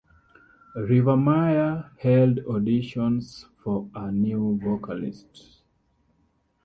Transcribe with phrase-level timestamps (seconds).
[0.75, 5.61] Rivermaya held auditions for a new vocalist.